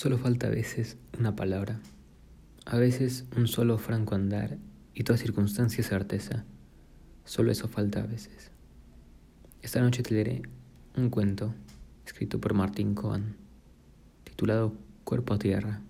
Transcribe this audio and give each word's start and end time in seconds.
Solo 0.00 0.16
falta 0.16 0.46
a 0.46 0.50
veces 0.50 0.96
una 1.18 1.36
palabra, 1.36 1.78
a 2.64 2.78
veces 2.78 3.26
un 3.36 3.46
solo 3.46 3.76
franco 3.76 4.14
andar 4.14 4.56
y 4.94 5.04
toda 5.04 5.18
circunstancia 5.18 5.84
certeza. 5.84 6.46
Solo 7.26 7.52
eso 7.52 7.68
falta 7.68 8.00
a 8.00 8.06
veces. 8.06 8.50
Esta 9.60 9.82
noche 9.82 10.02
te 10.02 10.14
leeré 10.14 10.40
un 10.96 11.10
cuento 11.10 11.54
escrito 12.06 12.40
por 12.40 12.54
Martín 12.54 12.94
Cohen, 12.94 13.36
titulado 14.24 14.72
Cuerpo 15.04 15.34
a 15.34 15.38
Tierra, 15.38 15.82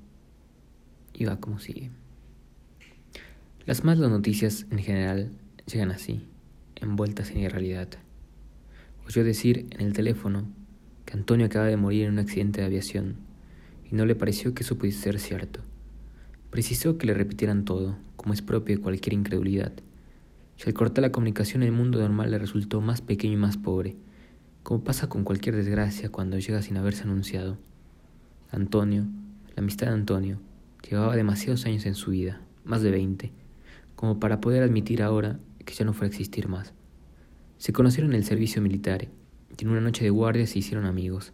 y 1.15 1.27
va 1.27 1.39
como 1.39 1.61
sigue. 1.61 1.93
Las 3.65 3.85
malas 3.85 4.11
noticias 4.11 4.67
en 4.73 4.79
general 4.81 5.31
llegan 5.67 5.93
así, 5.93 6.27
envueltas 6.75 7.31
en 7.31 7.43
irrealidad. 7.43 7.91
Oyó 9.07 9.23
decir 9.23 9.69
en 9.71 9.83
el 9.83 9.93
teléfono 9.93 10.49
que 11.05 11.13
Antonio 11.13 11.47
acaba 11.47 11.67
de 11.67 11.77
morir 11.77 12.07
en 12.07 12.15
un 12.15 12.19
accidente 12.19 12.61
de 12.61 12.67
aviación 12.67 13.30
y 13.91 13.96
no 13.96 14.07
le 14.07 14.14
pareció 14.14 14.54
que 14.54 14.62
eso 14.62 14.79
pudiese 14.79 15.00
ser 15.00 15.18
cierto. 15.18 15.61
Precisó 16.50 16.98
que 16.98 17.07
le 17.07 17.14
repitieran 17.14 17.64
todo, 17.64 17.96
como 18.17 18.35
es 18.35 18.43
propio 18.43 18.76
de 18.76 18.82
cualquier 18.82 19.14
incredulidad. 19.14 19.72
Y 20.58 20.62
al 20.67 20.75
cortar 20.75 21.03
la 21.03 21.12
comunicación 21.12 21.62
el 21.62 21.72
mundo 21.72 21.98
normal 21.98 22.31
le 22.31 22.39
resultó 22.39 22.81
más 22.81 23.00
pequeño 23.00 23.34
y 23.34 23.36
más 23.36 23.57
pobre, 23.57 23.96
como 24.62 24.84
pasa 24.84 25.08
con 25.08 25.25
cualquier 25.25 25.57
desgracia 25.57 26.11
cuando 26.11 26.39
llega 26.39 26.62
sin 26.62 26.76
haberse 26.76 27.04
anunciado. 27.04 27.57
Antonio, 28.50 29.07
la 29.54 29.62
amistad 29.62 29.86
de 29.86 29.95
Antonio, 29.95 30.40
llevaba 30.89 31.17
demasiados 31.17 31.67
años 31.67 31.86
en 31.86 31.95
su 31.95 32.11
vida, 32.11 32.41
más 32.64 32.83
de 32.83 32.91
veinte, 32.91 33.33
como 33.97 34.20
para 34.20 34.41
poder 34.41 34.62
admitir 34.62 35.03
ahora 35.03 35.39
que 35.64 35.75
ya 35.75 35.84
no 35.84 35.92
fuera 35.92 36.06
a 36.06 36.11
existir 36.11 36.48
más. 36.48 36.75
Se 37.59 37.72
conocieron 37.72 38.12
en 38.12 38.19
el 38.19 38.25
servicio 38.25 38.61
militar 38.61 39.09
en 39.62 39.70
una 39.70 39.81
noche 39.81 40.05
de 40.05 40.11
guardia 40.11 40.47
se 40.47 40.59
hicieron 40.59 40.86
amigos. 40.86 41.33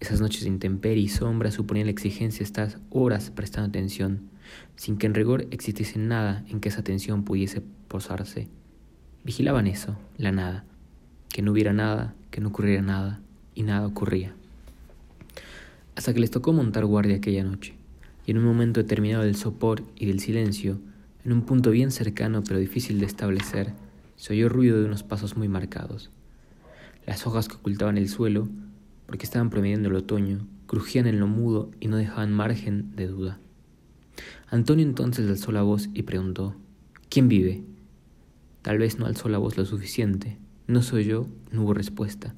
Esas 0.00 0.20
noches 0.20 0.42
de 0.42 0.48
intemperie 0.48 1.02
y 1.02 1.08
sombra 1.08 1.50
suponían 1.50 1.86
la 1.86 1.92
exigencia 1.92 2.38
de 2.38 2.44
estar 2.44 2.80
horas 2.90 3.30
prestando 3.30 3.68
atención, 3.68 4.30
sin 4.76 4.96
que 4.96 5.06
en 5.06 5.14
rigor 5.14 5.46
existiese 5.50 5.98
nada 5.98 6.44
en 6.48 6.60
que 6.60 6.68
esa 6.68 6.80
atención 6.80 7.24
pudiese 7.24 7.62
posarse. 7.88 8.48
Vigilaban 9.24 9.66
eso, 9.66 9.98
la 10.16 10.30
nada, 10.30 10.64
que 11.28 11.42
no 11.42 11.50
hubiera 11.52 11.72
nada, 11.72 12.14
que 12.30 12.40
no 12.40 12.48
ocurriera 12.48 12.80
nada, 12.80 13.20
y 13.54 13.64
nada 13.64 13.86
ocurría. 13.86 14.34
Hasta 15.96 16.14
que 16.14 16.20
les 16.20 16.30
tocó 16.30 16.52
montar 16.52 16.84
guardia 16.84 17.16
aquella 17.16 17.42
noche, 17.42 17.74
y 18.24 18.30
en 18.30 18.38
un 18.38 18.44
momento 18.44 18.80
determinado 18.80 19.24
del 19.24 19.34
sopor 19.34 19.82
y 19.96 20.06
del 20.06 20.20
silencio, 20.20 20.78
en 21.24 21.32
un 21.32 21.42
punto 21.42 21.72
bien 21.72 21.90
cercano 21.90 22.44
pero 22.46 22.60
difícil 22.60 23.00
de 23.00 23.06
establecer, 23.06 23.72
se 24.14 24.32
oyó 24.32 24.48
ruido 24.48 24.78
de 24.78 24.86
unos 24.86 25.02
pasos 25.02 25.36
muy 25.36 25.48
marcados. 25.48 26.10
Las 27.04 27.26
hojas 27.26 27.48
que 27.48 27.56
ocultaban 27.56 27.98
el 27.98 28.08
suelo, 28.08 28.48
porque 29.08 29.24
estaban 29.24 29.48
promediando 29.48 29.88
el 29.88 29.96
otoño, 29.96 30.46
crujían 30.66 31.06
en 31.06 31.18
lo 31.18 31.26
mudo 31.26 31.70
y 31.80 31.88
no 31.88 31.96
dejaban 31.96 32.30
margen 32.32 32.94
de 32.94 33.06
duda. 33.06 33.40
Antonio 34.50 34.84
entonces 34.84 35.28
alzó 35.28 35.50
la 35.50 35.62
voz 35.62 35.88
y 35.94 36.02
preguntó, 36.02 36.54
¿Quién 37.08 37.26
vive? 37.26 37.64
Tal 38.60 38.76
vez 38.76 38.98
no 38.98 39.06
alzó 39.06 39.30
la 39.30 39.38
voz 39.38 39.56
lo 39.56 39.64
suficiente. 39.64 40.36
No 40.66 40.82
soy 40.82 41.04
yo, 41.04 41.26
no 41.50 41.62
hubo 41.62 41.72
respuesta. 41.72 42.34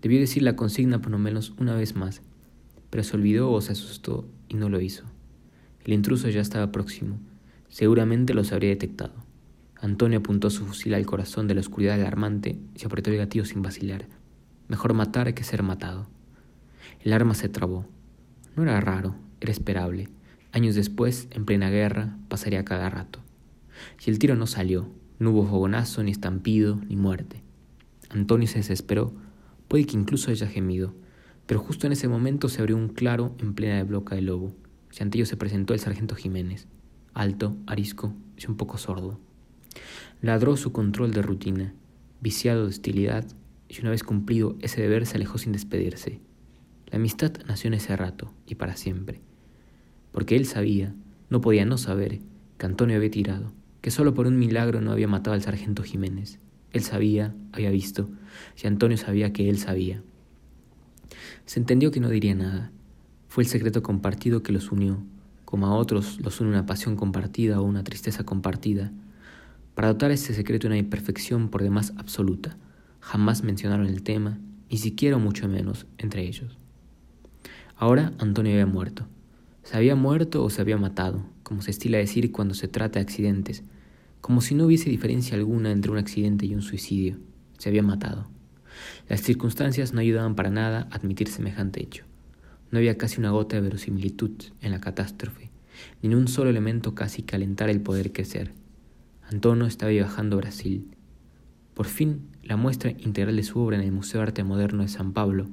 Debió 0.00 0.20
decir 0.20 0.44
la 0.44 0.54
consigna 0.54 1.02
por 1.02 1.10
lo 1.10 1.18
menos 1.18 1.54
una 1.58 1.74
vez 1.74 1.96
más, 1.96 2.22
pero 2.88 3.02
se 3.02 3.16
olvidó 3.16 3.50
o 3.50 3.60
se 3.60 3.72
asustó 3.72 4.28
y 4.48 4.54
no 4.54 4.68
lo 4.68 4.80
hizo. 4.80 5.02
El 5.84 5.92
intruso 5.92 6.28
ya 6.28 6.40
estaba 6.40 6.70
próximo. 6.70 7.18
Seguramente 7.68 8.32
los 8.32 8.52
habría 8.52 8.70
detectado. 8.70 9.14
Antonio 9.80 10.20
apuntó 10.20 10.50
su 10.50 10.64
fusil 10.64 10.94
al 10.94 11.04
corazón 11.04 11.48
de 11.48 11.54
la 11.54 11.62
oscuridad 11.62 11.96
alarmante 11.96 12.56
y 12.80 12.86
apretó 12.86 13.10
el 13.10 13.18
gatillo 13.18 13.44
sin 13.44 13.60
vacilar. 13.60 14.06
Mejor 14.68 14.94
matar 14.94 15.32
que 15.34 15.44
ser 15.44 15.62
matado. 15.62 16.08
El 17.00 17.12
arma 17.12 17.34
se 17.34 17.48
trabó. 17.48 17.86
No 18.56 18.62
era 18.62 18.80
raro, 18.80 19.14
era 19.40 19.52
esperable. 19.52 20.08
Años 20.52 20.74
después, 20.74 21.28
en 21.30 21.44
plena 21.44 21.70
guerra, 21.70 22.16
pasaría 22.28 22.64
cada 22.64 22.90
rato. 22.90 23.20
Y 24.04 24.10
el 24.10 24.18
tiro 24.18 24.34
no 24.34 24.46
salió. 24.46 24.88
No 25.18 25.30
hubo 25.30 25.46
fogonazo, 25.46 26.02
ni 26.02 26.10
estampido, 26.10 26.80
ni 26.88 26.96
muerte. 26.96 27.42
Antonio 28.10 28.48
se 28.48 28.58
desesperó. 28.58 29.12
Puede 29.68 29.86
que 29.86 29.96
incluso 29.96 30.30
haya 30.30 30.46
gemido. 30.46 30.94
Pero 31.46 31.60
justo 31.60 31.86
en 31.86 31.92
ese 31.92 32.08
momento 32.08 32.48
se 32.48 32.60
abrió 32.60 32.76
un 32.76 32.88
claro 32.88 33.34
en 33.38 33.54
plena 33.54 33.76
de 33.76 33.84
bloca 33.84 34.14
de 34.14 34.22
lobo. 34.22 34.52
Y 34.98 35.02
ante 35.02 35.18
ello 35.18 35.26
se 35.26 35.36
presentó 35.36 35.74
el 35.74 35.80
sargento 35.80 36.14
Jiménez, 36.14 36.66
alto, 37.14 37.56
arisco 37.66 38.14
y 38.36 38.50
un 38.50 38.56
poco 38.56 38.78
sordo. 38.78 39.20
Ladró 40.22 40.56
su 40.56 40.72
control 40.72 41.12
de 41.12 41.22
rutina, 41.22 41.74
viciado 42.20 42.62
de 42.62 42.68
hostilidad, 42.68 43.26
y 43.68 43.80
una 43.80 43.90
vez 43.90 44.02
cumplido 44.02 44.56
ese 44.60 44.82
deber 44.82 45.06
se 45.06 45.16
alejó 45.16 45.38
sin 45.38 45.52
despedirse. 45.52 46.20
La 46.86 46.96
amistad 46.96 47.32
nació 47.46 47.68
en 47.68 47.74
ese 47.74 47.96
rato 47.96 48.32
y 48.46 48.54
para 48.54 48.76
siempre 48.76 49.20
porque 50.16 50.34
él 50.34 50.46
sabía, 50.46 50.94
no 51.28 51.42
podía 51.42 51.66
no 51.66 51.76
saber, 51.76 52.20
que 52.56 52.64
Antonio 52.64 52.96
había 52.96 53.10
tirado, 53.10 53.52
que 53.82 53.90
solo 53.90 54.14
por 54.14 54.26
un 54.26 54.38
milagro 54.38 54.80
no 54.80 54.90
había 54.90 55.06
matado 55.06 55.34
al 55.34 55.42
sargento 55.42 55.82
Jiménez. 55.82 56.38
Él 56.72 56.82
sabía, 56.82 57.34
había 57.52 57.68
visto, 57.68 58.08
y 58.56 58.66
Antonio 58.66 58.96
sabía 58.96 59.34
que 59.34 59.50
él 59.50 59.58
sabía. 59.58 60.02
Se 61.44 61.60
entendió 61.60 61.90
que 61.90 62.00
no 62.00 62.08
diría 62.08 62.34
nada. 62.34 62.72
Fue 63.28 63.44
el 63.44 63.50
secreto 63.50 63.82
compartido 63.82 64.42
que 64.42 64.52
los 64.52 64.72
unió, 64.72 65.04
como 65.44 65.66
a 65.66 65.74
otros 65.74 66.18
los 66.22 66.40
une 66.40 66.48
una 66.48 66.64
pasión 66.64 66.96
compartida 66.96 67.60
o 67.60 67.64
una 67.64 67.84
tristeza 67.84 68.24
compartida. 68.24 68.92
Para 69.74 69.88
dotar 69.88 70.12
ese 70.12 70.32
secreto 70.32 70.66
una 70.66 70.78
imperfección 70.78 71.50
por 71.50 71.62
demás 71.62 71.92
absoluta, 71.98 72.56
jamás 73.06 73.44
mencionaron 73.44 73.86
el 73.86 74.02
tema, 74.02 74.36
ni 74.68 74.78
siquiera 74.78 75.16
mucho 75.16 75.46
menos 75.46 75.86
entre 75.96 76.26
ellos. 76.26 76.58
Ahora 77.76 78.12
Antonio 78.18 78.50
había 78.50 78.66
muerto, 78.66 79.06
se 79.62 79.76
había 79.76 79.94
muerto 79.94 80.42
o 80.42 80.50
se 80.50 80.60
había 80.60 80.76
matado, 80.76 81.24
como 81.44 81.62
se 81.62 81.70
estila 81.70 81.98
decir 81.98 82.32
cuando 82.32 82.54
se 82.54 82.66
trata 82.66 82.98
de 82.98 83.04
accidentes, 83.04 83.62
como 84.20 84.40
si 84.40 84.56
no 84.56 84.64
hubiese 84.64 84.90
diferencia 84.90 85.36
alguna 85.36 85.70
entre 85.70 85.92
un 85.92 85.98
accidente 85.98 86.46
y 86.46 86.54
un 86.56 86.62
suicidio. 86.62 87.18
Se 87.58 87.68
había 87.68 87.84
matado. 87.84 88.28
Las 89.08 89.22
circunstancias 89.22 89.92
no 89.92 90.00
ayudaban 90.00 90.34
para 90.34 90.50
nada 90.50 90.88
a 90.90 90.96
admitir 90.96 91.28
semejante 91.28 91.80
hecho. 91.80 92.04
No 92.72 92.78
había 92.78 92.98
casi 92.98 93.20
una 93.20 93.30
gota 93.30 93.54
de 93.54 93.62
verosimilitud 93.62 94.32
en 94.60 94.72
la 94.72 94.80
catástrofe, 94.80 95.52
ni 96.02 96.12
un 96.12 96.26
solo 96.26 96.50
elemento 96.50 96.96
casi 96.96 97.22
que 97.22 97.36
alentara 97.36 97.70
el 97.70 97.82
poder 97.82 98.12
crecer. 98.12 98.52
Antonio 99.30 99.66
estaba 99.66 99.92
viajando 99.92 100.34
a 100.34 100.40
Brasil. 100.40 100.88
Por 101.74 101.86
fin, 101.86 102.22
la 102.46 102.56
muestra 102.56 102.92
integral 102.92 103.36
de 103.36 103.42
su 103.42 103.58
obra 103.58 103.76
en 103.76 103.82
el 103.82 103.92
Museo 103.92 104.20
de 104.20 104.28
Arte 104.28 104.44
Moderno 104.44 104.82
de 104.82 104.88
San 104.88 105.12
Pablo, 105.12 105.48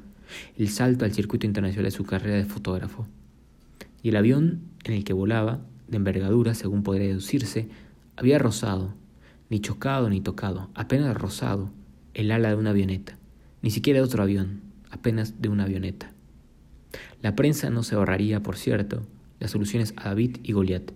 el 0.58 0.70
salto 0.70 1.06
al 1.06 1.14
circuito 1.14 1.48
internacional 1.48 1.86
de 1.86 1.92
su 1.92 2.06
carrera 2.06 2.38
de 2.38 2.46
fotógrafo 2.46 3.08
y 4.04 4.10
el 4.10 4.16
avión 4.16 4.62
en 4.84 4.94
el 4.94 5.04
que 5.04 5.14
volaba, 5.14 5.62
de 5.88 5.98
envergadura 5.98 6.54
según 6.54 6.84
podría 6.84 7.08
deducirse, 7.08 7.70
había 8.16 8.38
rozado, 8.38 8.94
ni 9.50 9.60
chocado 9.60 10.10
ni 10.10 10.22
tocado, 10.22 10.70
apenas 10.76 11.16
rozado, 11.16 11.72
el 12.14 12.32
ala 12.32 12.50
de 12.50 12.56
una 12.56 12.72
avioneta, 12.72 13.18
ni 13.62 13.72
siquiera 13.72 14.00
de 14.00 14.06
otro 14.06 14.22
avión, 14.22 14.62
apenas 14.92 15.42
de 15.42 15.50
una 15.50 15.64
avioneta. 15.64 16.12
La 17.22 17.36
prensa 17.36 17.70
no 17.70 17.82
se 17.82 17.96
ahorraría, 17.96 18.44
por 18.44 18.58
cierto, 18.58 19.04
las 19.40 19.52
soluciones 19.52 19.94
a 19.98 20.10
David 20.10 20.38
y 20.44 20.52
Goliat, 20.52 20.92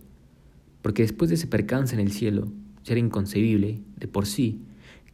porque 0.82 1.02
después 1.02 1.30
de 1.30 1.36
ese 1.36 1.48
percance 1.48 1.96
en 1.96 2.02
el 2.02 2.12
cielo, 2.12 2.52
ya 2.84 2.94
era 2.94 3.00
inconcebible, 3.00 3.82
de 3.98 4.08
por 4.08 4.26
sí, 4.26 4.62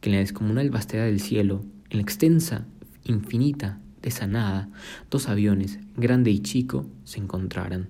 que 0.04 0.10
en 0.10 0.16
la 0.16 0.20
descomunal 0.20 0.68
vastedad 0.68 1.06
del 1.06 1.18
cielo, 1.18 1.64
en 1.88 1.96
la 1.96 2.02
extensa, 2.02 2.66
infinita 3.04 3.80
de 4.02 4.10
esa 4.10 4.26
nada, 4.26 4.68
dos 5.10 5.30
aviones, 5.30 5.78
grande 5.96 6.30
y 6.30 6.40
chico, 6.40 6.86
se 7.04 7.20
encontraran. 7.20 7.88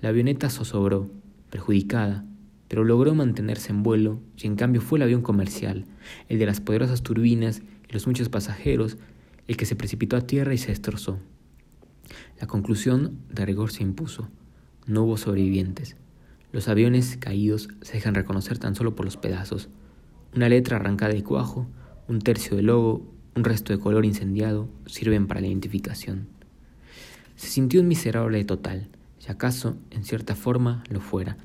La 0.00 0.08
avioneta 0.08 0.50
zozobró, 0.50 1.12
perjudicada, 1.50 2.24
pero 2.66 2.82
logró 2.82 3.14
mantenerse 3.14 3.70
en 3.70 3.84
vuelo 3.84 4.18
y 4.36 4.48
en 4.48 4.56
cambio 4.56 4.80
fue 4.80 4.98
el 4.98 5.04
avión 5.04 5.22
comercial, 5.22 5.84
el 6.28 6.40
de 6.40 6.46
las 6.46 6.60
poderosas 6.60 7.04
turbinas 7.04 7.62
y 7.88 7.92
los 7.92 8.08
muchos 8.08 8.28
pasajeros, 8.28 8.96
el 9.46 9.56
que 9.56 9.64
se 9.64 9.76
precipitó 9.76 10.16
a 10.16 10.26
tierra 10.26 10.54
y 10.54 10.58
se 10.58 10.72
destrozó. 10.72 11.20
La 12.40 12.48
conclusión 12.48 13.16
de 13.32 13.46
rigor 13.46 13.70
se 13.70 13.84
impuso. 13.84 14.28
No 14.86 15.04
hubo 15.04 15.16
sobrevivientes. 15.16 15.94
Los 16.50 16.66
aviones 16.66 17.16
caídos 17.16 17.68
se 17.82 17.92
dejan 17.92 18.16
reconocer 18.16 18.58
tan 18.58 18.74
solo 18.74 18.96
por 18.96 19.04
los 19.04 19.16
pedazos. 19.16 19.68
Una 20.38 20.48
letra 20.48 20.76
arrancada 20.76 21.12
de 21.12 21.24
cuajo, 21.24 21.66
un 22.06 22.20
tercio 22.20 22.56
de 22.56 22.62
logo, 22.62 23.04
un 23.34 23.42
resto 23.42 23.72
de 23.72 23.80
color 23.80 24.04
incendiado 24.04 24.68
sirven 24.86 25.26
para 25.26 25.40
la 25.40 25.48
identificación. 25.48 26.28
Se 27.34 27.48
sintió 27.48 27.80
un 27.80 27.88
miserable 27.88 28.44
total, 28.44 28.86
si 29.18 29.32
acaso, 29.32 29.76
en 29.90 30.04
cierta 30.04 30.36
forma, 30.36 30.84
lo 30.90 31.00
fuera, 31.00 31.38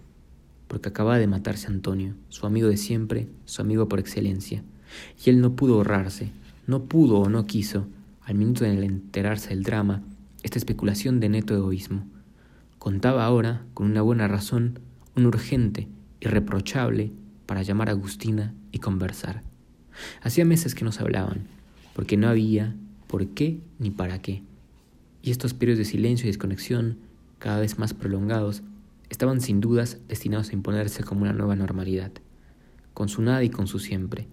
porque 0.68 0.90
acababa 0.90 1.18
de 1.18 1.26
matarse 1.26 1.66
Antonio, 1.66 2.14
su 2.30 2.46
amigo 2.46 2.68
de 2.68 2.78
siempre, 2.78 3.28
su 3.46 3.64
amigo 3.64 3.90
por 3.90 4.00
excelencia, 4.00 4.64
y 5.26 5.32
él 5.32 5.42
no 5.42 5.56
pudo 5.56 5.78
ahorrarse, 5.78 6.30
no 6.68 6.84
pudo 6.84 7.18
o 7.18 7.30
no 7.30 7.48
quiso, 7.48 7.88
al 8.22 8.36
minuto 8.36 8.64
de 8.64 8.74
enterarse 8.74 9.50
del 9.50 9.64
drama, 9.64 10.04
esta 10.44 10.60
especulación 10.60 11.20
de 11.20 11.30
neto 11.30 11.56
egoísmo. 11.56 12.06
Contaba 12.78 13.26
ahora, 13.26 13.64
con 13.74 13.90
una 13.90 14.04
buena 14.04 14.28
razón, 14.28 14.78
un 15.16 15.26
urgente, 15.26 15.88
irreprochable, 16.22 17.12
para 17.46 17.62
llamar 17.62 17.90
a 17.90 17.92
Agustina 17.92 18.54
y 18.72 18.80
conversar. 18.80 19.44
Hacía 20.22 20.46
meses 20.46 20.76
que 20.76 20.86
nos 20.86 21.00
hablaban, 21.00 21.48
porque 21.96 22.18
no 22.18 22.28
había 22.28 22.76
por 23.08 23.28
qué 23.28 23.60
ni 23.80 23.92
para 23.92 24.22
qué. 24.22 24.44
Y 25.22 25.32
estos 25.32 25.54
periodos 25.54 25.80
de 25.80 25.86
silencio 25.86 26.26
y 26.26 26.30
desconexión 26.30 26.98
cada 27.44 27.60
vez 27.60 27.78
más 27.78 27.94
prolongados, 27.94 28.64
estaban 29.10 29.42
sin 29.42 29.60
dudas 29.60 29.98
destinados 30.08 30.50
a 30.50 30.54
imponerse 30.54 31.04
como 31.04 31.24
una 31.24 31.34
nueva 31.34 31.58
normalidad, 31.58 32.14
con 32.94 33.10
su 33.10 33.22
nada 33.22 33.44
y 33.44 33.50
con 33.50 33.68
su 33.68 33.80
siempre. 33.80 34.28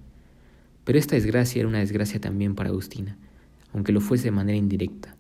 Pero 0.85 0.97
esta 0.97 1.17
desgracia 1.17 1.59
era 1.59 1.69
una 1.69 1.81
desgracia 1.81 2.21
también 2.21 2.55
para 2.55 2.69
Agustina, 2.69 3.19
aunque 3.75 3.91
lo 3.91 4.01
fuese 4.01 4.27
de 4.27 4.31
manera 4.31 4.57
indirecta. 4.57 5.17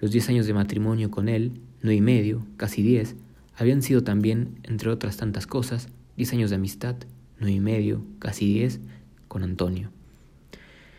Los 0.00 0.10
diez 0.10 0.28
años 0.28 0.46
de 0.46 0.54
matrimonio 0.54 1.12
con 1.12 1.28
él, 1.28 1.60
nueve 1.82 1.98
y 1.98 2.00
medio, 2.00 2.44
casi 2.56 2.82
diez, 2.82 3.14
habían 3.54 3.82
sido 3.82 4.02
también, 4.02 4.58
entre 4.64 4.90
otras 4.90 5.16
tantas 5.16 5.46
cosas, 5.46 5.88
diez 6.16 6.32
años 6.32 6.50
de 6.50 6.56
amistad, 6.56 6.96
nueve 7.40 7.56
y 7.56 7.60
medio, 7.60 8.04
casi 8.18 8.46
diez, 8.46 8.80
con 9.26 9.42
Antonio. 9.42 9.90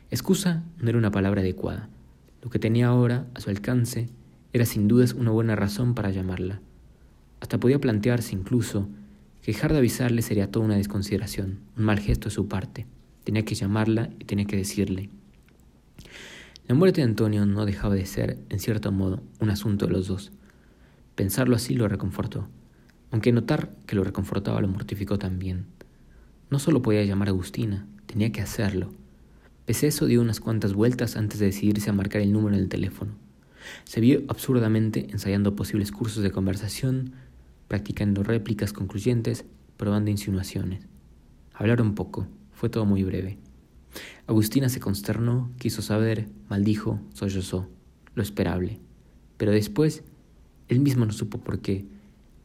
Excusa 0.10 0.64
no 0.78 0.90
era 0.90 0.98
una 0.98 1.12
palabra 1.12 1.42
adecuada. 1.42 1.88
Lo 2.42 2.50
que 2.50 2.60
tenía 2.60 2.88
ahora 2.88 3.28
a 3.34 3.40
su 3.40 3.50
alcance 3.50 4.10
era 4.52 4.66
sin 4.66 4.88
dudas 4.88 5.14
una 5.14 5.32
buena 5.32 5.56
razón 5.56 5.94
para 5.94 6.12
llamarla. 6.12 6.60
Hasta 7.40 7.60
podía 7.60 7.80
plantearse 7.80 8.36
incluso 8.36 8.90
que 9.42 9.54
dejar 9.54 9.72
de 9.72 9.80
avisarle 9.80 10.22
sería 10.22 10.52
toda 10.52 10.66
una 10.66 10.76
desconsideración, 10.76 11.60
un 11.78 11.86
mal 11.86 12.00
gesto 12.00 12.30
de 12.30 12.36
su 12.36 12.48
parte. 12.48 12.86
Tenía 13.24 13.46
que 13.46 13.56
llamarla 13.56 14.10
y 14.20 14.26
tenía 14.26 14.46
que 14.46 14.58
decirle. 14.58 15.10
La 16.68 16.76
muerte 16.76 17.02
de 17.02 17.08
Antonio 17.08 17.46
no 17.46 17.66
dejaba 17.66 17.96
de 17.96 18.06
ser, 18.06 18.38
en 18.50 18.60
cierto 18.60 18.92
modo, 18.92 19.22
un 19.40 19.50
asunto 19.50 19.88
de 19.88 19.94
los 19.94 20.08
dos. 20.08 20.32
Pensarlo 21.16 21.56
así 21.56 21.74
lo 21.74 21.88
reconfortó, 21.88 22.48
aunque 23.12 23.32
notar 23.32 23.72
que 23.86 23.96
lo 23.96 24.04
reconfortaba 24.04 24.62
lo 24.62 24.68
mortificó 24.68 25.18
también. 25.18 25.66
No 26.52 26.60
solo 26.60 26.82
podía 26.82 27.06
llamar 27.06 27.30
a 27.30 27.32
Agustina, 27.32 27.88
tenía 28.08 28.34
que 28.34 28.42
hacerlo. 28.42 28.92
Pese 29.66 29.86
a 29.86 29.90
eso 29.90 30.06
dio 30.06 30.20
unas 30.20 30.42
cuantas 30.42 30.74
vueltas 30.74 31.16
antes 31.16 31.40
de 31.40 31.46
decidirse 31.46 31.90
a 31.90 31.94
marcar 31.94 32.22
el 32.22 32.34
número 32.34 32.58
en 32.58 32.62
el 32.62 32.68
teléfono. 32.68 33.14
Se 33.86 34.02
vio 34.02 34.24
absurdamente 34.28 35.08
ensayando 35.12 35.56
posibles 35.56 35.94
cursos 35.94 36.24
de 36.24 36.32
conversación, 36.32 37.14
practicando 37.70 38.22
réplicas 38.22 38.74
concluyentes, 38.74 39.46
probando 39.78 40.12
insinuaciones. 40.12 40.86
Hablaron 41.54 41.96
poco, 41.96 42.28
fue 42.52 42.68
todo 42.68 42.86
muy 42.86 43.06
breve. 43.06 43.38
Agustina 44.28 44.68
se 44.68 44.82
consternó, 44.82 45.50
quiso 45.58 45.82
saber, 45.82 46.28
maldijo, 46.50 47.00
sollozó, 47.14 47.70
lo 48.14 48.22
esperable. 48.22 48.82
Pero 49.38 49.54
después, 49.54 50.04
él 50.68 50.82
mismo 50.82 51.06
no 51.06 51.14
supo 51.14 51.38
por 51.38 51.62
qué. 51.62 51.86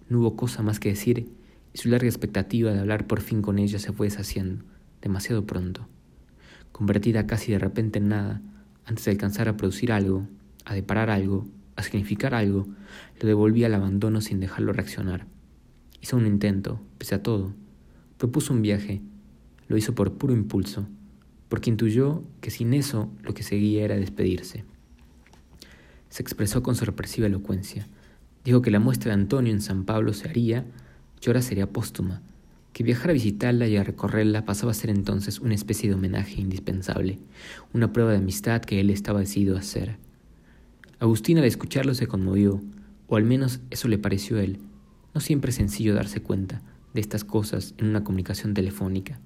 No 0.09 0.21
hubo 0.21 0.37
cosa 0.37 0.63
más 0.63 0.79
que 0.79 0.91
decir 0.91 1.29
y 1.77 1.79
su 1.79 1.91
larga 1.91 2.09
expectativa 2.09 2.73
de 2.73 2.81
hablar 2.81 3.07
por 3.07 3.21
fin 3.21 3.43
con 3.43 3.59
ella 3.59 3.79
se 3.79 3.93
fue 3.93 4.07
deshaciendo, 4.07 4.65
demasiado 5.03 5.45
pronto. 5.45 5.87
Convertida 6.73 7.27
casi 7.27 7.53
de 7.53 7.59
repente 7.59 7.99
en 7.99 8.09
nada, 8.09 8.41
antes 8.87 9.05
de 9.05 9.11
alcanzar 9.11 9.47
a 9.47 9.59
producir 9.59 9.93
algo, 9.93 10.27
a 10.65 10.73
deparar 10.73 11.11
algo, 11.11 11.47
a 11.77 11.83
significar 11.83 12.35
algo, 12.35 12.67
lo 13.21 13.29
devolvía 13.29 13.67
al 13.67 13.75
abandono 13.75 14.23
sin 14.23 14.41
dejarlo 14.41 14.73
reaccionar. 14.73 15.27
Hizo 16.01 16.17
un 16.17 16.27
intento, 16.27 16.81
pese 16.97 17.15
a 17.15 17.23
todo. 17.23 17.53
Propuso 18.17 18.55
un 18.55 18.63
viaje. 18.63 19.03
Lo 19.69 19.77
hizo 19.77 19.95
por 19.95 20.15
puro 20.15 20.33
impulso, 20.33 20.89
porque 21.51 21.69
intuyó 21.69 22.25
que 22.41 22.51
sin 22.51 22.73
eso 22.73 23.13
lo 23.23 23.35
que 23.35 23.43
seguía 23.43 23.85
era 23.85 23.97
despedirse. 23.97 24.65
Se 26.09 26.23
expresó 26.23 26.63
con 26.63 26.75
sorpresiva 26.75 27.27
elocuencia. 27.27 27.87
Dijo 28.47 28.63
que 28.63 28.71
la 28.71 28.81
muestra 28.81 29.11
de 29.11 29.21
Antonio 29.21 29.53
en 29.53 29.61
San 29.61 29.85
Pablo 29.85 30.15
se 30.15 30.27
haría, 30.27 30.65
ahora 31.27 31.43
sería 31.43 31.71
póstuma, 31.71 32.23
que 32.73 32.85
viajar 32.85 33.11
a 33.11 33.15
visitarla 33.15 33.67
y 33.67 33.77
a 33.77 33.85
recorrerla 33.85 34.45
pasaba 34.45 34.73
a 34.73 34.75
ser 34.75 34.91
entonces 34.91 35.41
una 35.41 35.55
especie 35.55 35.89
de 35.89 35.95
homenaje 35.95 36.41
indispensable, 36.41 37.19
una 37.73 37.93
prueba 37.93 38.13
de 38.13 38.19
amistad 38.19 38.61
que 38.61 38.81
él 38.81 38.91
estaba 38.91 39.21
decidido 39.21 39.57
a 39.57 39.61
hacer. 39.61 39.97
Agustín 41.01 41.39
al 41.39 41.45
escucharlo 41.45 41.95
se 41.95 42.07
conmovió, 42.07 42.63
o 43.09 43.17
al 43.17 43.25
menos 43.25 43.61
eso 43.71 43.89
le 43.89 43.99
pareció 43.99 44.37
a 44.37 44.43
él. 44.43 44.59
No 45.15 45.21
siempre 45.21 45.51
es 45.51 45.57
sencillo 45.57 45.95
darse 45.95 46.21
cuenta 46.21 46.61
de 46.93 47.01
estas 47.01 47.25
cosas 47.25 47.75
en 47.79 47.87
una 47.87 48.05
comunicación 48.05 48.55
telefónica. 48.55 49.19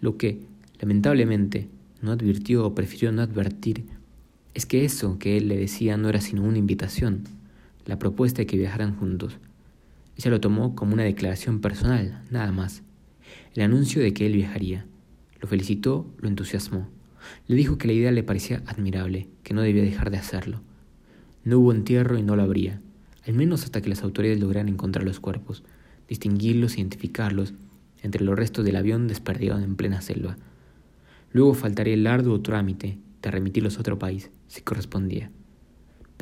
Lo 0.00 0.16
que, 0.16 0.40
lamentablemente, 0.80 1.68
no 2.02 2.12
advirtió 2.12 2.66
o 2.66 2.74
prefirió 2.74 3.12
no 3.12 3.22
advertir 3.22 3.84
es 4.54 4.66
que 4.66 4.84
eso 4.84 5.18
que 5.18 5.38
él 5.38 5.48
le 5.48 5.56
decía 5.56 5.96
no 5.96 6.08
era 6.08 6.20
sino 6.20 6.42
una 6.42 6.58
invitación, 6.58 7.24
la 7.86 7.98
propuesta 7.98 8.42
de 8.42 8.46
que 8.46 8.58
viajaran 8.58 8.96
juntos. 8.96 9.38
Ella 10.16 10.30
lo 10.30 10.40
tomó 10.40 10.74
como 10.74 10.94
una 10.94 11.04
declaración 11.04 11.60
personal, 11.60 12.22
nada 12.30 12.52
más. 12.52 12.82
El 13.54 13.62
anuncio 13.62 14.02
de 14.02 14.12
que 14.12 14.26
él 14.26 14.34
viajaría. 14.34 14.86
Lo 15.40 15.48
felicitó, 15.48 16.06
lo 16.18 16.28
entusiasmó. 16.28 16.88
Le 17.46 17.56
dijo 17.56 17.78
que 17.78 17.86
la 17.86 17.94
idea 17.94 18.12
le 18.12 18.22
parecía 18.22 18.62
admirable, 18.66 19.28
que 19.42 19.54
no 19.54 19.62
debía 19.62 19.82
dejar 19.82 20.10
de 20.10 20.18
hacerlo. 20.18 20.60
No 21.44 21.58
hubo 21.58 21.72
entierro 21.72 22.18
y 22.18 22.22
no 22.22 22.36
lo 22.36 22.42
habría, 22.42 22.80
al 23.26 23.34
menos 23.34 23.64
hasta 23.64 23.80
que 23.80 23.88
las 23.88 24.02
autoridades 24.02 24.40
lograran 24.40 24.68
encontrar 24.68 25.04
los 25.04 25.20
cuerpos, 25.20 25.62
distinguirlos, 26.08 26.76
identificarlos 26.76 27.54
entre 28.02 28.24
los 28.24 28.36
restos 28.36 28.64
del 28.64 28.76
avión 28.76 29.08
desperdigado 29.08 29.62
en 29.62 29.76
plena 29.76 30.02
selva. 30.02 30.36
Luego 31.32 31.54
faltaría 31.54 31.94
el 31.94 32.06
arduo 32.06 32.40
trámite 32.40 32.98
de 33.22 33.30
remitirlos 33.30 33.76
a 33.76 33.80
otro 33.80 33.98
país, 33.98 34.30
si 34.48 34.60
correspondía. 34.62 35.30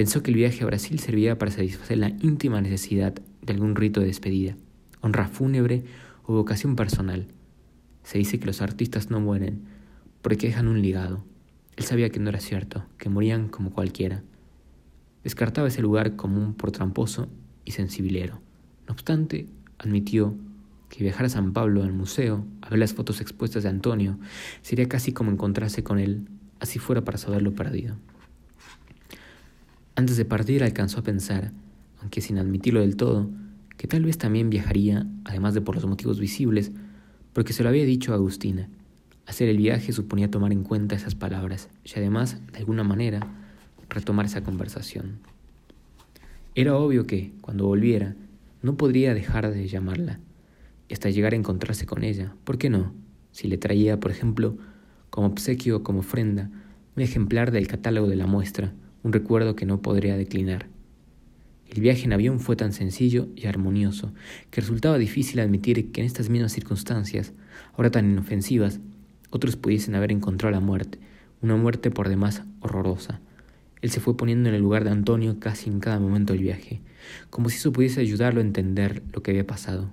Pensó 0.00 0.23
que 0.23 0.31
el 0.31 0.38
viaje 0.38 0.62
a 0.62 0.67
Brasil 0.67 0.99
serviría 0.99 1.37
para 1.37 1.50
satisfacer 1.50 1.99
la 1.99 2.08
íntima 2.08 2.62
necesidad 2.62 3.12
de 3.43 3.52
algún 3.52 3.76
rito 3.76 4.00
de 4.00 4.06
despedida, 4.06 4.56
honra 5.02 5.29
fúnebre 5.29 5.85
o 6.25 6.32
vocación 6.32 6.75
personal. 6.75 7.26
Se 8.02 8.17
dice 8.17 8.41
que 8.41 8.47
los 8.47 8.62
artistas 8.62 9.11
no 9.11 9.20
mueren 9.20 9.61
porque 10.23 10.47
dejan 10.47 10.69
un 10.69 10.81
ligado. 10.81 11.23
Él 11.76 11.85
sabía 11.85 12.08
que 12.08 12.19
no 12.19 12.31
era 12.31 12.41
cierto, 12.41 12.87
que 12.97 13.11
morían 13.11 13.49
como 13.50 13.73
cualquiera. 13.73 14.23
Descartaba 15.23 15.69
ese 15.69 15.82
lugar 15.82 16.17
común 16.17 16.55
por 16.55 16.73
tramposo 16.73 17.29
y 17.67 17.73
sensibilero. 17.73 18.41
No 18.87 18.94
obstante, 18.94 19.49
admitió 19.76 20.35
que 20.88 21.05
viajar 21.05 21.26
a 21.26 21.29
San 21.29 21.52
Pablo 21.52 21.82
al 21.82 21.93
museo, 21.93 22.47
a 22.62 22.70
ver 22.70 22.79
las 22.79 22.94
fotos 22.94 23.20
expuestas 23.20 23.64
de 23.64 23.69
Antonio, 23.69 24.19
sería 24.62 24.88
casi 24.88 25.12
como 25.12 25.31
encontrarse 25.31 25.85
con 25.85 25.99
él, 25.99 26.26
así 26.58 26.79
fuera 26.79 27.05
para 27.05 27.19
saberlo 27.19 27.55
perdido. 27.55 27.97
Antes 30.00 30.17
de 30.17 30.25
partir 30.25 30.64
alcanzó 30.64 31.00
a 31.00 31.02
pensar, 31.02 31.52
aunque 32.00 32.23
sin 32.23 32.38
admitirlo 32.38 32.81
del 32.81 32.97
todo, 32.97 33.29
que 33.76 33.87
tal 33.87 34.02
vez 34.02 34.17
también 34.17 34.49
viajaría, 34.49 35.06
además 35.26 35.52
de 35.52 35.61
por 35.61 35.75
los 35.75 35.85
motivos 35.85 36.19
visibles, 36.19 36.73
porque 37.35 37.52
se 37.52 37.62
lo 37.62 37.69
había 37.69 37.85
dicho 37.85 38.12
a 38.12 38.14
Agustina. 38.14 38.70
Hacer 39.26 39.50
el 39.50 39.58
viaje 39.58 39.93
suponía 39.93 40.31
tomar 40.31 40.52
en 40.52 40.62
cuenta 40.62 40.97
esas 40.97 41.14
palabras 41.14 41.69
y 41.85 41.91
además, 41.99 42.41
de 42.50 42.61
alguna 42.61 42.82
manera, 42.82 43.20
retomar 43.91 44.25
esa 44.25 44.43
conversación. 44.43 45.19
Era 46.55 46.79
obvio 46.79 47.06
que, 47.06 47.35
cuando 47.43 47.67
volviera, 47.67 48.17
no 48.62 48.78
podría 48.78 49.12
dejar 49.12 49.52
de 49.52 49.69
llamarla, 49.69 50.19
hasta 50.90 51.11
llegar 51.11 51.35
a 51.35 51.37
encontrarse 51.37 51.85
con 51.85 52.04
ella. 52.04 52.35
¿Por 52.45 52.57
qué 52.57 52.71
no? 52.71 52.95
Si 53.33 53.49
le 53.49 53.59
traía, 53.59 54.00
por 54.00 54.12
ejemplo, 54.12 54.57
como 55.11 55.26
obsequio 55.26 55.76
o 55.76 55.83
como 55.83 55.99
ofrenda, 55.99 56.50
un 56.97 57.02
ejemplar 57.02 57.50
del 57.50 57.66
catálogo 57.66 58.09
de 58.09 58.16
la 58.16 58.26
muestra, 58.26 58.73
un 59.02 59.12
recuerdo 59.12 59.57
que 59.57 59.66
no 59.66 59.83
podría 59.83 60.16
declinar. 60.16 60.66
El 61.69 61.80
viaje 61.80 62.04
en 62.04 62.12
avión 62.12 62.40
fue 62.40 62.57
tan 62.57 62.73
sencillo 62.73 63.28
y 63.37 63.47
armonioso 63.47 64.12
que 64.50 64.61
resultaba 64.61 64.99
difícil 64.99 65.40
admitir 65.40 65.92
que 65.92 66.00
en 66.00 66.07
estas 66.07 66.28
mismas 66.28 66.52
circunstancias, 66.52 67.33
ahora 67.75 67.90
tan 67.90 68.11
inofensivas, 68.11 68.80
otros 69.30 69.57
pudiesen 69.57 69.95
haber 69.95 70.11
encontrado 70.11 70.52
la 70.52 70.61
muerte, 70.61 70.99
una 71.42 71.57
muerte 71.57 71.90
por 71.90 72.09
demás 72.09 72.42
horrorosa, 72.61 73.21
él 73.83 73.90
se 73.90 74.00
fue 74.00 74.16
poniendo 74.16 74.49
en 74.49 74.54
el 74.54 74.61
lugar 74.61 74.85
de 74.85 74.90
Antonio 74.90 75.38
casi 75.40 75.71
en 75.71 75.80
cada 75.80 75.99
momento 75.99 76.33
del 76.33 76.42
viaje, 76.42 76.80
como 77.30 77.49
si 77.49 77.57
eso 77.57 77.73
pudiese 77.73 78.00
ayudarlo 78.00 78.40
a 78.40 78.45
entender 78.45 79.02
lo 79.12 79.23
que 79.23 79.30
había 79.30 79.47
pasado. 79.47 79.90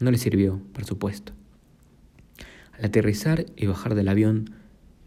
No 0.00 0.10
le 0.10 0.18
sirvió, 0.18 0.60
por 0.72 0.84
supuesto. 0.84 1.32
Al 2.76 2.86
aterrizar 2.86 3.46
y 3.56 3.66
bajar 3.66 3.94
del 3.94 4.08
avión, 4.08 4.50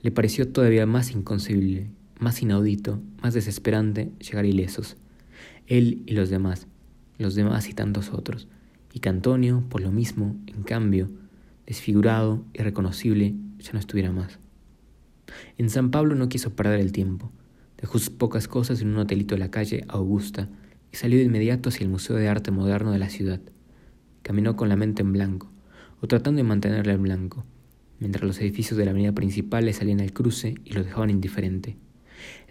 le 0.01 0.12
pareció 0.12 0.48
todavía 0.48 0.86
más 0.86 1.12
inconcebible, 1.12 1.88
más 2.19 2.41
inaudito, 2.41 3.01
más 3.22 3.34
desesperante 3.34 4.12
llegar 4.19 4.45
ilesos. 4.45 4.98
Él 5.67 6.03
y 6.05 6.13
los 6.13 6.29
demás, 6.29 6.67
los 7.17 7.36
demás 7.36 7.69
y 7.69 7.74
tantos 7.74 8.12
otros, 8.12 8.48
y 8.93 9.00
que 9.00 9.10
Antonio, 9.10 9.63
por 9.69 9.81
lo 9.81 9.91
mismo, 9.91 10.36
en 10.48 10.63
cambio, 10.63 11.10
desfigurado, 11.65 12.45
irreconocible, 12.53 13.36
ya 13.60 13.74
no 13.74 13.79
estuviera 13.79 14.12
más. 14.12 14.39
En 15.57 15.69
San 15.69 15.91
Pablo 15.91 16.15
no 16.15 16.29
quiso 16.29 16.55
perder 16.55 16.79
el 16.79 16.91
tiempo. 16.91 17.31
Dejó 17.77 18.00
sus 18.00 18.10
pocas 18.10 18.48
cosas 18.48 18.81
en 18.81 18.89
un 18.89 18.98
hotelito 18.98 19.36
de 19.36 19.39
la 19.39 19.51
calle 19.51 19.84
Augusta 19.88 20.50
y 20.91 20.95
salió 20.95 21.17
de 21.17 21.25
inmediato 21.25 21.69
hacia 21.69 21.84
el 21.84 21.89
Museo 21.89 22.15
de 22.15 22.29
Arte 22.29 22.51
Moderno 22.51 22.91
de 22.91 23.00
la 23.00 23.10
ciudad. 23.10 23.41
Caminó 24.22 24.55
con 24.55 24.69
la 24.69 24.75
mente 24.75 25.01
en 25.01 25.12
blanco, 25.12 25.51
o 26.01 26.07
tratando 26.07 26.38
de 26.38 26.43
mantenerla 26.43 26.93
en 26.93 27.03
blanco, 27.03 27.45
mientras 28.00 28.24
los 28.24 28.39
edificios 28.39 28.77
de 28.77 28.86
la 28.86 28.91
avenida 28.91 29.12
principal 29.12 29.65
le 29.65 29.74
salían 29.74 30.01
al 30.01 30.13
cruce 30.13 30.55
y 30.63 30.74
lo 30.74 30.84
dejaban 30.84 31.10
indiferente. 31.10 31.77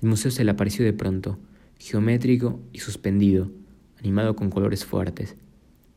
El 0.01 0.09
museo 0.09 0.31
se 0.31 0.45
le 0.45 0.51
apareció 0.51 0.85
de 0.85 0.93
pronto, 0.93 1.39
geométrico 1.79 2.61
y 2.73 2.81
suspendido, 2.81 3.51
animado 3.99 4.37
con 4.37 4.51
colores 4.51 4.85
fuertes, 4.85 5.37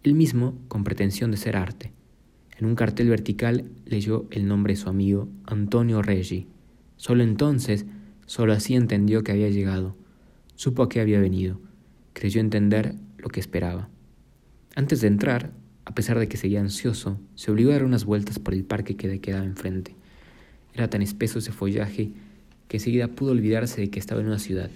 él 0.04 0.14
mismo 0.14 0.58
con 0.68 0.84
pretensión 0.84 1.32
de 1.32 1.38
ser 1.38 1.58
arte. 1.58 1.92
En 2.58 2.66
un 2.66 2.76
cartel 2.76 3.10
vertical 3.10 3.66
leyó 3.86 4.26
el 4.32 4.48
nombre 4.48 4.74
de 4.74 4.80
su 4.80 4.90
amigo 4.90 5.30
Antonio 5.46 6.02
Reggi. 6.02 6.48
Solo 6.96 7.24
entonces 7.24 7.86
Solo 8.28 8.52
así 8.52 8.76
entendió 8.76 9.24
que 9.24 9.32
había 9.32 9.50
llegado, 9.50 9.96
supo 10.56 10.84
a 10.84 10.90
qué 10.90 11.00
había 11.00 11.22
venido, 11.22 11.62
creyó 12.12 12.42
entender 12.42 12.94
lo 13.18 13.30
que 13.30 13.40
esperaba. 13.40 13.88
Antes 14.76 15.00
de 15.00 15.08
entrar, 15.08 15.54
a 15.86 15.96
pesar 15.96 16.20
de 16.20 16.28
que 16.28 16.36
seguía 16.36 16.60
ansioso, 16.60 17.22
se 17.36 17.52
obligó 17.52 17.70
a 17.70 17.76
dar 17.76 17.86
unas 17.86 18.04
vueltas 18.04 18.38
por 18.38 18.54
el 18.54 18.66
parque 18.66 18.98
que 18.98 19.08
le 19.08 19.22
quedaba 19.22 19.46
enfrente. 19.46 19.96
Era 20.74 20.90
tan 20.90 21.02
espeso 21.02 21.40
ese 21.40 21.54
follaje 21.54 22.12
que 22.68 22.78
enseguida 22.78 23.08
pudo 23.08 23.32
olvidarse 23.32 23.82
de 23.82 23.90
que 23.90 24.00
estaba 24.00 24.22
en 24.22 24.28
una 24.28 24.40
ciudad. 24.40 24.70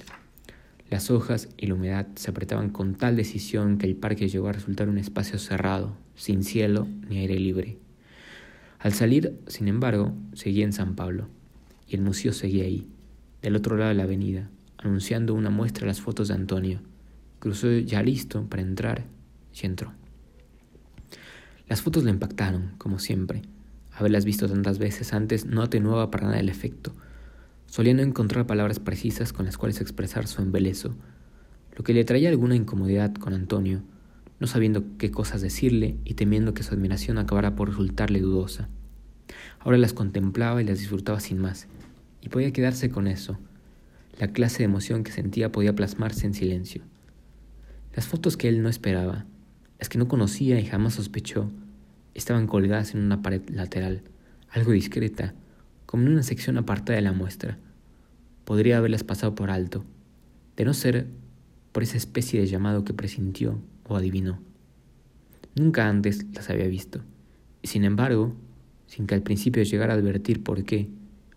Las 0.90 1.10
hojas 1.10 1.48
y 1.58 1.68
la 1.68 1.76
humedad 1.76 2.08
se 2.16 2.32
apretaban 2.32 2.70
con 2.70 2.96
tal 2.96 3.16
decisión 3.16 3.78
que 3.78 3.88
el 3.88 3.96
parque 3.96 4.28
llegó 4.28 4.50
a 4.50 4.54
resultar 4.54 4.90
un 4.90 4.98
espacio 4.98 5.40
cerrado, 5.40 5.96
sin 6.16 6.44
cielo 6.44 6.88
ni 7.08 7.20
aire 7.20 7.40
libre. 7.40 7.78
Al 8.80 8.94
salir, 8.94 9.40
sin 9.48 9.68
embargo, 9.68 10.14
seguía 10.34 10.66
en 10.66 10.74
San 10.74 10.96
Pablo, 10.96 11.28
y 11.88 11.96
el 11.96 12.02
museo 12.02 12.34
seguía 12.34 12.66
ahí, 12.66 12.88
del 13.42 13.56
otro 13.56 13.78
lado 13.78 13.90
de 13.90 13.96
la 13.96 14.04
avenida, 14.04 14.50
anunciando 14.78 15.34
una 15.34 15.50
muestra 15.50 15.82
de 15.82 15.88
las 15.88 16.02
fotos 16.02 16.28
de 16.28 16.34
Antonio. 16.34 16.82
Cruzó 17.40 17.72
ya 17.72 18.04
listo 18.04 18.46
para 18.48 18.62
entrar 18.62 19.06
y 19.54 19.66
entró. 19.66 19.94
Las 21.68 21.82
fotos 21.82 22.04
le 22.04 22.12
impactaron, 22.12 22.74
como 22.78 23.00
siempre. 23.00 23.44
Haberlas 23.94 24.26
visto 24.26 24.48
tantas 24.48 24.78
veces 24.78 25.14
antes 25.14 25.46
no 25.46 25.62
atenuaba 25.62 26.12
para 26.12 26.28
nada 26.28 26.40
el 26.40 26.50
efecto. 26.50 26.94
Solía 27.72 27.96
no 27.96 28.04
encontrar 28.04 28.46
palabras 28.46 28.80
precisas 28.80 29.34
con 29.34 29.48
las 29.48 29.58
cuales 29.58 29.82
expresar 29.82 30.28
su 30.28 30.44
embelezo, 30.44 30.96
lo 31.76 31.84
que 31.84 31.96
le 31.96 32.06
traía 32.06 32.30
alguna 32.30 32.56
incomodidad 32.56 33.16
con 33.16 33.34
Antonio 33.34 33.82
no 34.42 34.48
sabiendo 34.48 34.84
qué 34.98 35.12
cosas 35.12 35.42
decirle 35.42 35.98
y 36.04 36.16
temiendo 36.16 36.56
que 36.56 36.64
su 36.64 36.74
admiración 36.74 37.20
acabara 37.20 37.56
por 37.56 37.70
resultarle 37.70 38.20
dudosa. 38.20 38.70
Ahora 39.60 39.78
las 39.78 39.94
contemplaba 39.94 40.60
y 40.60 40.66
las 40.66 40.80
disfrutaba 40.80 41.20
sin 41.20 41.38
más, 41.38 41.68
y 42.22 42.30
podía 42.30 42.52
quedarse 42.52 42.90
con 42.90 43.08
eso. 43.08 43.38
La 44.20 44.34
clase 44.34 44.58
de 44.58 44.64
emoción 44.64 45.04
que 45.04 45.12
sentía 45.12 45.52
podía 45.52 45.76
plasmarse 45.76 46.26
en 46.26 46.34
silencio. 46.34 46.82
Las 47.96 48.08
fotos 48.08 48.36
que 48.36 48.50
él 48.50 48.64
no 48.64 48.70
esperaba, 48.70 49.26
las 49.78 49.90
que 49.90 50.00
no 50.00 50.08
conocía 50.08 50.60
y 50.60 50.66
jamás 50.66 50.96
sospechó, 50.96 51.52
estaban 52.16 52.48
colgadas 52.48 52.96
en 52.96 53.02
una 53.02 53.22
pared 53.22 53.44
lateral, 53.48 54.02
algo 54.50 54.72
discreta, 54.72 55.36
como 55.92 56.04
en 56.04 56.14
una 56.14 56.24
sección 56.24 56.58
apartada 56.58 56.96
de 56.96 57.02
la 57.02 57.12
muestra. 57.12 57.58
Podría 58.46 58.78
haberlas 58.78 59.04
pasado 59.04 59.36
por 59.36 59.52
alto, 59.52 59.84
de 60.56 60.64
no 60.64 60.74
ser 60.74 61.08
por 61.74 61.84
esa 61.84 61.98
especie 61.98 62.40
de 62.40 62.48
llamado 62.48 62.86
que 62.86 62.94
presintió 62.94 63.60
o 63.90 63.98
adivinó. 63.98 64.40
Nunca 65.54 65.90
antes 65.90 66.26
las 66.34 66.50
había 66.50 66.68
visto, 66.68 67.02
y 67.62 67.68
sin 67.68 67.84
embargo, 67.84 68.34
sin 68.88 69.06
que 69.06 69.16
al 69.16 69.22
principio 69.22 69.64
llegara 69.64 69.94
a 69.94 69.98
advertir 69.98 70.44
por 70.44 70.64
qué, 70.64 70.88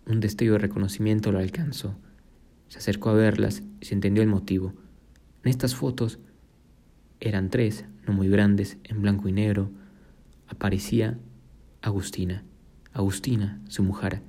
un 0.07 0.21
destello 0.21 0.53
de 0.53 0.59
reconocimiento 0.59 1.33
lo 1.33 1.41
alcanzó. 1.41 1.97
Se 2.69 2.79
acercó 2.79 3.11
a 3.11 3.15
verlas 3.15 3.65
y 3.81 3.87
se 3.87 3.95
entendió 3.95 4.23
el 4.23 4.29
motivo. 4.29 4.73
En 5.43 5.51
estas 5.51 5.75
fotos, 5.75 6.21
eran 7.19 7.51
tres, 7.51 7.87
no 8.07 8.13
muy 8.13 8.29
grandes, 8.29 8.79
en 8.85 9.03
blanco 9.03 9.29
y 9.29 9.33
negro, 9.33 9.73
aparecía 10.47 11.19
Agustina, 11.83 12.45
Agustina, 12.93 13.61
su 13.67 13.83
mujer, 13.83 14.23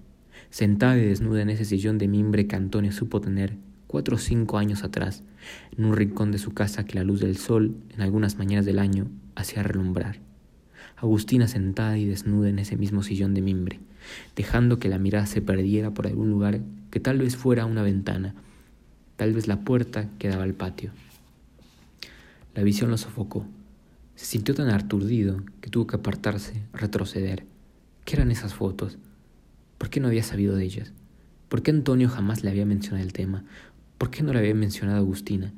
sentada 0.49 0.97
y 0.97 1.05
desnuda 1.05 1.41
en 1.41 1.49
ese 1.49 1.65
sillón 1.65 1.97
de 1.97 2.07
mimbre 2.07 2.47
que 2.47 2.55
Antonio 2.55 2.91
supo 2.91 3.21
tener 3.21 3.57
cuatro 3.87 4.15
o 4.15 4.19
cinco 4.19 4.57
años 4.57 4.83
atrás, 4.83 5.23
en 5.77 5.85
un 5.85 5.95
rincón 5.95 6.31
de 6.31 6.37
su 6.37 6.53
casa 6.53 6.85
que 6.85 6.95
la 6.95 7.03
luz 7.03 7.19
del 7.21 7.37
sol, 7.37 7.75
en 7.93 8.01
algunas 8.01 8.37
mañanas 8.37 8.65
del 8.65 8.79
año, 8.79 9.07
hacía 9.35 9.63
relumbrar. 9.63 10.19
Agustina 10.97 11.47
sentada 11.47 11.97
y 11.97 12.05
desnuda 12.05 12.49
en 12.49 12.59
ese 12.59 12.77
mismo 12.77 13.03
sillón 13.03 13.33
de 13.33 13.41
mimbre, 13.41 13.79
dejando 14.35 14.79
que 14.79 14.89
la 14.89 14.97
mirada 14.97 15.25
se 15.25 15.41
perdiera 15.41 15.93
por 15.93 16.07
algún 16.07 16.29
lugar 16.29 16.61
que 16.89 16.99
tal 16.99 17.17
vez 17.19 17.35
fuera 17.35 17.65
una 17.65 17.83
ventana, 17.83 18.33
tal 19.17 19.33
vez 19.33 19.47
la 19.47 19.61
puerta 19.61 20.09
que 20.19 20.29
daba 20.29 20.43
al 20.43 20.53
patio. 20.53 20.91
La 22.53 22.63
visión 22.63 22.89
lo 22.89 22.97
sofocó. 22.97 23.45
Se 24.15 24.25
sintió 24.25 24.55
tan 24.55 24.69
aturdido 24.69 25.43
que 25.59 25.69
tuvo 25.69 25.87
que 25.87 25.97
apartarse, 25.97 26.61
retroceder. 26.73 27.45
¿Qué 28.05 28.15
eran 28.15 28.31
esas 28.31 28.53
fotos? 28.53 28.97
¿Por 29.77 29.89
qué 29.89 29.99
no 29.99 30.07
había 30.07 30.23
sabido 30.23 30.55
de 30.55 30.63
ellas? 30.63 30.93
¿Por 31.49 31.61
qué 31.61 31.71
Antonio 31.71 32.09
jamás 32.09 32.43
le 32.43 32.49
había 32.49 32.65
mencionado 32.65 33.03
el 33.03 33.13
tema? 33.13 33.43
¿Por 33.97 34.09
qué 34.09 34.23
no 34.23 34.33
le 34.33 34.39
había 34.39 34.55
mencionado 34.55 34.97
a 34.97 35.01
Agustina? 35.01 35.53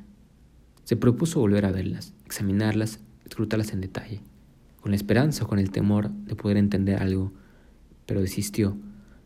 Se 0.83 0.95
propuso 0.95 1.39
volver 1.39 1.65
a 1.65 1.71
verlas, 1.71 2.13
examinarlas, 2.25 2.99
escrutarlas 3.25 3.73
en 3.73 3.81
detalle, 3.81 4.21
con 4.81 4.91
la 4.91 4.95
esperanza 4.95 5.43
o 5.43 5.47
con 5.47 5.59
el 5.59 5.71
temor 5.71 6.09
de 6.09 6.35
poder 6.35 6.57
entender 6.57 7.01
algo, 7.01 7.33
pero 8.05 8.21
desistió, 8.21 8.77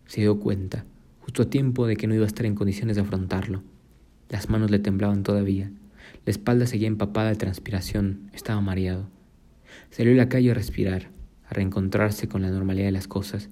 se 0.07 0.21
dio 0.21 0.39
cuenta, 0.39 0.85
justo 1.19 1.43
a 1.43 1.49
tiempo 1.49 1.87
de 1.87 1.95
que 1.95 2.07
no 2.07 2.15
iba 2.15 2.25
a 2.25 2.27
estar 2.27 2.45
en 2.45 2.55
condiciones 2.55 2.95
de 2.95 3.03
afrontarlo. 3.03 3.63
Las 4.29 4.49
manos 4.49 4.71
le 4.71 4.79
temblaban 4.79 5.23
todavía, 5.23 5.71
la 6.25 6.31
espalda 6.31 6.65
seguía 6.65 6.87
empapada 6.87 7.29
de 7.29 7.35
transpiración, 7.35 8.29
estaba 8.33 8.59
mareado. 8.59 9.07
Salió 9.89 10.13
a 10.13 10.15
la 10.15 10.29
calle 10.29 10.51
a 10.51 10.55
respirar, 10.55 11.09
a 11.47 11.53
reencontrarse 11.53 12.27
con 12.27 12.41
la 12.41 12.49
normalidad 12.49 12.87
de 12.87 12.91
las 12.91 13.07
cosas, 13.07 13.49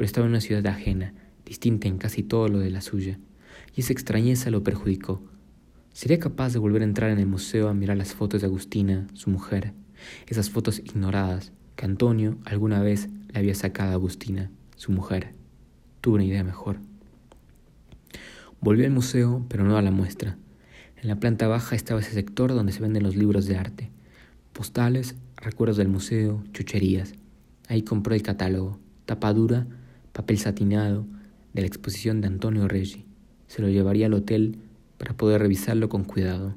pero 0.00 0.06
estaba 0.06 0.24
en 0.24 0.30
una 0.30 0.40
ciudad 0.40 0.66
ajena, 0.66 1.12
distinta 1.44 1.86
en 1.86 1.98
casi 1.98 2.22
todo 2.22 2.48
lo 2.48 2.58
de 2.58 2.70
la 2.70 2.80
suya 2.80 3.18
y 3.76 3.82
esa 3.82 3.92
extrañeza 3.92 4.48
lo 4.48 4.64
perjudicó. 4.64 5.22
¿Sería 5.92 6.18
capaz 6.18 6.54
de 6.54 6.58
volver 6.58 6.80
a 6.80 6.86
entrar 6.86 7.10
en 7.10 7.18
el 7.18 7.26
museo 7.26 7.68
a 7.68 7.74
mirar 7.74 7.98
las 7.98 8.14
fotos 8.14 8.40
de 8.40 8.46
Agustina, 8.46 9.06
su 9.12 9.28
mujer, 9.28 9.74
esas 10.26 10.48
fotos 10.48 10.78
ignoradas 10.78 11.52
que 11.76 11.84
Antonio 11.84 12.38
alguna 12.46 12.80
vez 12.80 13.10
le 13.28 13.40
había 13.40 13.54
sacado 13.54 13.90
a 13.90 13.96
Agustina, 13.96 14.50
su 14.74 14.90
mujer? 14.90 15.34
Tuvo 16.00 16.14
una 16.14 16.24
idea 16.24 16.44
mejor. 16.44 16.78
Volvió 18.62 18.86
al 18.86 18.92
museo, 18.92 19.44
pero 19.50 19.64
no 19.64 19.76
a 19.76 19.82
la 19.82 19.90
muestra. 19.90 20.38
En 20.96 21.08
la 21.08 21.16
planta 21.16 21.46
baja 21.46 21.76
estaba 21.76 22.00
ese 22.00 22.12
sector 22.12 22.54
donde 22.54 22.72
se 22.72 22.80
venden 22.80 23.02
los 23.02 23.16
libros 23.16 23.44
de 23.44 23.58
arte, 23.58 23.90
postales, 24.54 25.16
recuerdos 25.36 25.76
del 25.76 25.88
museo, 25.88 26.42
chucherías. 26.54 27.12
Ahí 27.68 27.82
compró 27.82 28.14
el 28.14 28.22
catálogo, 28.22 28.80
tapadura, 29.04 29.66
papel 30.12 30.38
satinado, 30.38 31.06
de 31.52 31.62
la 31.62 31.66
exposición 31.66 32.20
de 32.20 32.28
Antonio 32.28 32.68
Reggi 32.68 33.04
se 33.50 33.62
lo 33.62 33.68
llevaría 33.68 34.06
al 34.06 34.14
hotel 34.14 34.58
para 34.96 35.16
poder 35.16 35.40
revisarlo 35.40 35.88
con 35.88 36.04
cuidado. 36.04 36.54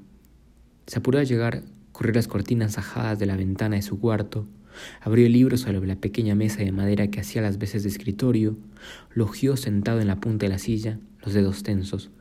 Se 0.86 1.00
apuró 1.00 1.17
a 1.17 1.24
llegar, 1.24 1.63
corrió 1.91 2.13
las 2.13 2.27
cortinas 2.27 2.77
ajadas 2.77 3.17
de 3.17 3.25
la 3.25 3.36
ventana 3.36 3.77
de 3.77 3.81
su 3.81 4.00
cuarto, 4.00 4.45
abrió 5.01 5.25
el 5.25 5.33
libro 5.33 5.57
sobre 5.57 5.88
la 5.88 5.95
pequeña 5.95 6.36
mesa 6.36 6.60
de 6.60 6.72
madera 6.72 7.07
que 7.07 7.19
hacía 7.19 7.41
las 7.41 7.57
veces 7.57 7.81
de 7.81 7.89
escritorio, 7.89 8.55
logió 9.12 9.57
sentado 9.57 10.01
en 10.01 10.07
la 10.07 10.19
punta 10.19 10.45
de 10.45 10.51
la 10.51 10.60
silla, 10.60 11.00
los 11.24 11.33
dedos 11.33 11.63
tensos. 11.63 12.12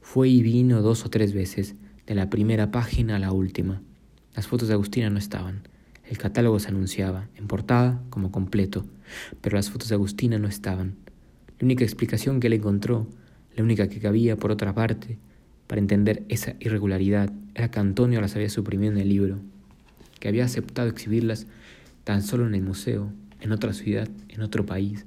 Fue 0.00 0.30
y 0.30 0.40
vino 0.40 0.80
dos 0.80 1.04
o 1.04 1.10
tres 1.10 1.34
veces, 1.34 1.74
de 2.06 2.14
la 2.14 2.30
primera 2.30 2.70
página 2.70 3.16
a 3.16 3.18
la 3.18 3.30
última. 3.30 3.82
Las 4.34 4.46
fotos 4.46 4.68
de 4.68 4.74
Agustina 4.74 5.10
no 5.10 5.18
estaban. 5.18 5.68
El 6.08 6.18
catálogo 6.18 6.58
se 6.58 6.68
anunciaba, 6.68 7.28
en 7.36 7.46
portada 7.46 8.02
como 8.10 8.30
completo, 8.30 8.84
pero 9.40 9.56
las 9.56 9.70
fotos 9.70 9.88
de 9.88 9.94
Agustina 9.94 10.38
no 10.38 10.48
estaban. 10.48 10.96
La 11.58 11.64
única 11.64 11.84
explicación 11.84 12.40
que 12.40 12.48
él 12.48 12.54
encontró 12.54 13.08
la 13.56 13.62
única 13.62 13.88
que 13.88 14.00
cabía, 14.00 14.36
por 14.36 14.50
otra 14.50 14.74
parte, 14.74 15.18
para 15.68 15.80
entender 15.80 16.24
esa 16.28 16.54
irregularidad 16.58 17.32
era 17.54 17.70
que 17.70 17.78
Antonio 17.78 18.20
las 18.20 18.34
había 18.34 18.50
suprimido 18.50 18.92
en 18.92 18.98
el 18.98 19.08
libro, 19.08 19.38
que 20.18 20.28
había 20.28 20.44
aceptado 20.44 20.88
exhibirlas 20.88 21.46
tan 22.02 22.22
solo 22.22 22.46
en 22.46 22.54
el 22.54 22.62
museo, 22.62 23.12
en 23.40 23.52
otra 23.52 23.72
ciudad, 23.72 24.08
en 24.28 24.42
otro 24.42 24.66
país, 24.66 25.06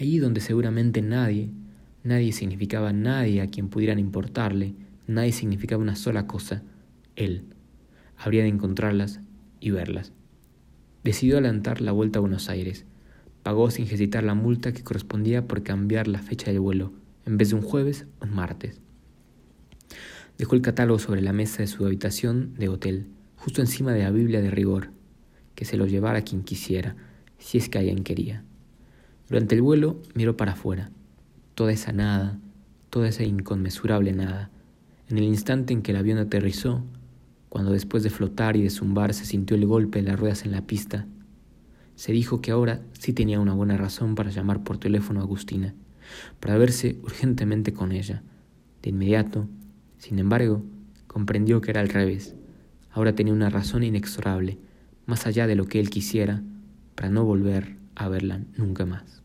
allí 0.00 0.18
donde 0.18 0.40
seguramente 0.40 1.02
nadie, 1.02 1.50
nadie 2.02 2.32
significaba 2.32 2.92
nadie 2.94 3.42
a 3.42 3.48
quien 3.48 3.68
pudieran 3.68 3.98
importarle, 3.98 4.74
nadie 5.06 5.32
significaba 5.32 5.82
una 5.82 5.96
sola 5.96 6.26
cosa, 6.26 6.62
él. 7.14 7.44
Habría 8.16 8.42
de 8.42 8.48
encontrarlas 8.48 9.20
y 9.60 9.70
verlas. 9.70 10.12
Decidió 11.04 11.38
adelantar 11.38 11.80
la 11.80 11.92
vuelta 11.92 12.18
a 12.18 12.20
Buenos 12.20 12.48
Aires. 12.48 12.84
Pagó 13.42 13.70
sin 13.70 13.86
hesitar 13.86 14.22
la 14.22 14.34
multa 14.34 14.72
que 14.72 14.84
correspondía 14.84 15.46
por 15.46 15.62
cambiar 15.62 16.06
la 16.06 16.20
fecha 16.20 16.50
del 16.50 16.60
vuelo 16.60 16.92
en 17.26 17.38
vez 17.38 17.50
de 17.50 17.56
un 17.56 17.62
jueves, 17.62 18.06
un 18.20 18.34
martes. 18.34 18.80
Dejó 20.38 20.54
el 20.54 20.62
catálogo 20.62 20.98
sobre 20.98 21.22
la 21.22 21.32
mesa 21.32 21.58
de 21.58 21.66
su 21.66 21.84
habitación 21.84 22.54
de 22.54 22.68
hotel, 22.68 23.06
justo 23.36 23.60
encima 23.60 23.92
de 23.92 24.02
la 24.02 24.10
Biblia 24.10 24.40
de 24.40 24.50
rigor, 24.50 24.90
que 25.54 25.64
se 25.64 25.76
lo 25.76 25.86
llevara 25.86 26.22
quien 26.22 26.42
quisiera, 26.42 26.96
si 27.38 27.58
es 27.58 27.68
que 27.68 27.78
alguien 27.78 28.02
quería. 28.02 28.44
Durante 29.28 29.54
el 29.54 29.62
vuelo 29.62 30.00
miró 30.14 30.36
para 30.36 30.52
afuera, 30.52 30.90
toda 31.54 31.72
esa 31.72 31.92
nada, 31.92 32.38
toda 32.90 33.08
esa 33.08 33.22
inconmensurable 33.22 34.12
nada. 34.12 34.50
En 35.08 35.18
el 35.18 35.24
instante 35.24 35.72
en 35.72 35.82
que 35.82 35.92
el 35.92 35.98
avión 35.98 36.18
aterrizó, 36.18 36.82
cuando 37.52 37.70
después 37.70 38.02
de 38.02 38.08
flotar 38.08 38.56
y 38.56 38.62
de 38.62 38.70
zumbar 38.70 39.12
se 39.12 39.26
sintió 39.26 39.58
el 39.58 39.66
golpe 39.66 40.00
de 40.00 40.08
las 40.08 40.18
ruedas 40.18 40.46
en 40.46 40.52
la 40.52 40.66
pista, 40.66 41.06
se 41.96 42.10
dijo 42.10 42.40
que 42.40 42.50
ahora 42.50 42.80
sí 42.98 43.12
tenía 43.12 43.40
una 43.40 43.52
buena 43.52 43.76
razón 43.76 44.14
para 44.14 44.30
llamar 44.30 44.64
por 44.64 44.78
teléfono 44.78 45.20
a 45.20 45.24
Agustina 45.24 45.74
para 46.40 46.56
verse 46.56 46.98
urgentemente 47.02 47.74
con 47.74 47.92
ella. 47.92 48.22
De 48.80 48.88
inmediato, 48.88 49.50
sin 49.98 50.18
embargo, 50.18 50.62
comprendió 51.06 51.60
que 51.60 51.72
era 51.72 51.82
al 51.82 51.90
revés. 51.90 52.34
Ahora 52.90 53.14
tenía 53.14 53.34
una 53.34 53.50
razón 53.50 53.82
inexorable, 53.82 54.58
más 55.04 55.26
allá 55.26 55.46
de 55.46 55.54
lo 55.54 55.66
que 55.66 55.78
él 55.78 55.90
quisiera, 55.90 56.42
para 56.94 57.10
no 57.10 57.22
volver 57.22 57.76
a 57.96 58.08
verla 58.08 58.40
nunca 58.56 58.86
más. 58.86 59.21